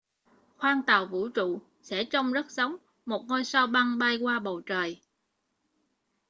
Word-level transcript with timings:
khoang 0.57 0.81
tàu 0.87 1.05
vũ 1.05 1.29
trụ 1.29 1.61
sẽ 1.81 2.03
trông 2.03 2.33
rất 2.33 2.51
giống 2.51 2.75
một 3.05 3.25
ngôi 3.27 3.43
sao 3.45 3.67
băng 3.67 3.97
bay 3.97 4.17
qua 4.17 4.39
bầu 4.39 4.61
trời 4.61 5.01